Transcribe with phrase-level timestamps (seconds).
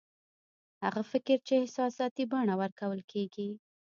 [0.83, 3.49] هغه فکر چې احساساتي بڼه ورکول کېږي